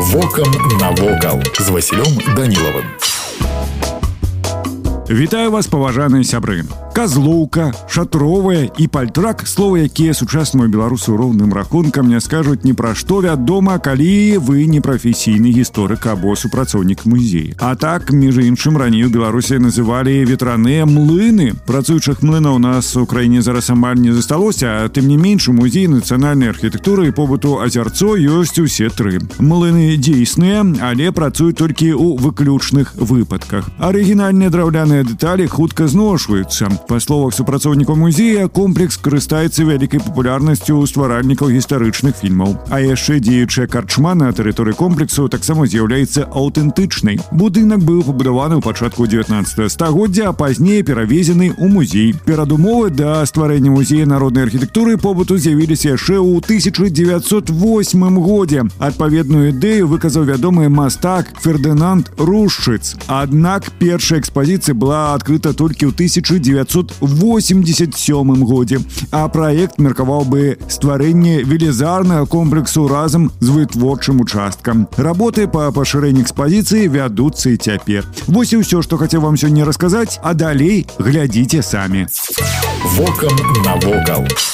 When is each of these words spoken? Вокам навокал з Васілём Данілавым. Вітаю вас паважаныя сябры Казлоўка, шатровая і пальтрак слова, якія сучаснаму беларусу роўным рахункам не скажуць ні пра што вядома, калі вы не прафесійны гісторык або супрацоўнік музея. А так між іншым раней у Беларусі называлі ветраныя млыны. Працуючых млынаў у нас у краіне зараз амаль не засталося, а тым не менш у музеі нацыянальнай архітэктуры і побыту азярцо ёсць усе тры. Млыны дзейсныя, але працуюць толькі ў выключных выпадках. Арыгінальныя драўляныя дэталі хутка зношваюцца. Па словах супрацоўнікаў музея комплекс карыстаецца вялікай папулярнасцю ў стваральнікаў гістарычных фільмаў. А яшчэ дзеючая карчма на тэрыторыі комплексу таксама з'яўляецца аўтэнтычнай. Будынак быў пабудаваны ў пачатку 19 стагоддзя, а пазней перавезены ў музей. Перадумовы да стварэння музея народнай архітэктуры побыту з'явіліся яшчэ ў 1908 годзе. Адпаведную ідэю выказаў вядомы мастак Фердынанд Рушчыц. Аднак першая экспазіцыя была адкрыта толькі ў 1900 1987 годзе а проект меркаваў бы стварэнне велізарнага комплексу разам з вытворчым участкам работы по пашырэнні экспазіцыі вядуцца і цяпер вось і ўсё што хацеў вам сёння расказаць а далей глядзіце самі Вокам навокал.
Вокам 0.00 0.50
навокал 0.80 1.40
з 1.58 1.68
Васілём 1.68 2.36
Данілавым. 2.36 2.84
Вітаю 5.08 5.50
вас 5.50 5.66
паважаныя 5.66 6.24
сябры 6.24 6.64
Казлоўка, 7.00 7.72
шатровая 7.88 8.70
і 8.78 8.86
пальтрак 8.88 9.46
слова, 9.46 9.78
якія 9.78 10.14
сучаснаму 10.14 10.68
беларусу 10.72 11.12
роўным 11.16 11.52
рахункам 11.52 12.08
не 12.08 12.20
скажуць 12.24 12.64
ні 12.64 12.72
пра 12.72 12.94
што 12.96 13.20
вядома, 13.20 13.76
калі 13.78 14.40
вы 14.40 14.64
не 14.64 14.80
прафесійны 14.80 15.52
гісторык 15.52 16.06
або 16.08 16.32
супрацоўнік 16.36 17.04
музея. 17.04 17.52
А 17.60 17.74
так 17.76 18.12
між 18.12 18.38
іншым 18.38 18.80
раней 18.80 19.04
у 19.04 19.12
Беларусі 19.12 19.60
называлі 19.60 20.24
ветраныя 20.24 20.86
млыны. 20.88 21.52
Працуючых 21.68 22.24
млынаў 22.24 22.56
у 22.56 22.58
нас 22.64 22.96
у 22.96 23.04
краіне 23.04 23.42
зараз 23.42 23.68
амаль 23.70 24.00
не 24.00 24.16
засталося, 24.16 24.80
а 24.80 24.88
тым 24.88 25.12
не 25.12 25.20
менш 25.20 25.48
у 25.48 25.52
музеі 25.52 25.92
нацыянальнай 25.92 26.48
архітэктуры 26.48 27.08
і 27.08 27.12
побыту 27.12 27.60
азярцо 27.60 28.16
ёсць 28.16 28.56
усе 28.56 28.88
тры. 28.88 29.20
Млыны 29.36 30.00
дзейсныя, 30.00 30.64
але 30.80 31.12
працуюць 31.12 31.60
толькі 31.60 31.92
ў 31.92 32.16
выключных 32.16 32.96
выпадках. 32.96 33.68
Арыгінальныя 33.76 34.48
драўляныя 34.48 35.04
дэталі 35.04 35.44
хутка 35.44 35.92
зношваюцца. 35.92 36.72
Па 36.90 37.00
словах 37.00 37.34
супрацоўнікаў 37.34 37.96
музея 37.96 38.48
комплекс 38.48 38.96
карыстаецца 38.98 39.66
вялікай 39.66 40.00
папулярнасцю 40.00 40.78
ў 40.78 40.86
стваральнікаў 40.86 41.50
гістарычных 41.54 42.16
фільмаў. 42.20 42.56
А 42.70 42.80
яшчэ 42.80 43.20
дзеючая 43.20 43.66
карчма 43.66 44.14
на 44.14 44.32
тэрыторыі 44.32 44.76
комплексу 44.76 45.28
таксама 45.28 45.66
з'яўляецца 45.66 46.28
аўтэнтычнай. 46.30 47.20
Будынак 47.32 47.80
быў 47.82 48.02
пабудаваны 48.06 48.58
ў 48.58 48.62
пачатку 48.62 49.06
19 49.06 49.72
стагоддзя, 49.72 50.30
а 50.30 50.32
пазней 50.32 50.82
перавезены 50.82 51.52
ў 51.54 51.66
музей. 51.68 52.14
Перадумовы 52.26 52.90
да 52.90 53.24
стварэння 53.26 53.70
музея 53.70 54.06
народнай 54.06 54.46
архітэктуры 54.46 54.96
побыту 54.96 55.38
з'явіліся 55.38 55.96
яшчэ 55.96 56.20
ў 56.20 56.38
1908 56.44 58.20
годзе. 58.20 58.66
Адпаведную 58.78 59.50
ідэю 59.50 59.88
выказаў 59.88 60.24
вядомы 60.28 60.68
мастак 60.68 61.32
Фердынанд 61.40 62.10
Рушчыц. 62.18 62.96
Аднак 63.08 63.70
першая 63.78 64.20
экспазіцыя 64.20 64.74
была 64.74 65.14
адкрыта 65.14 65.52
толькі 65.54 65.88
ў 65.88 65.92
1900 65.96 66.79
1987 66.80 68.44
годзе 68.44 68.80
а 69.10 69.28
проект 69.28 69.78
меркаваў 69.78 70.24
бы 70.24 70.58
стварэнне 70.68 71.42
велізарнага 71.42 72.26
комплексу 72.26 72.88
разам 72.88 73.32
з 73.40 73.50
вытворчым 73.50 74.20
участкам 74.20 74.88
работы 74.96 75.48
по 75.48 75.68
пашырэнні 75.72 76.22
экспазіцыі 76.24 76.88
вядуцца 76.88 77.50
і 77.50 77.56
цяпер 77.60 78.06
вось 78.26 78.52
і 78.52 78.62
ўсё 78.64 78.82
што 78.82 78.96
хацеў 78.96 79.20
вам 79.28 79.36
сёння 79.36 79.64
расказаць 79.68 80.18
а 80.22 80.34
далей 80.34 80.86
глядзіце 80.98 81.62
самі 81.62 82.06
Вокам 82.96 83.36
навокал. 83.64 84.49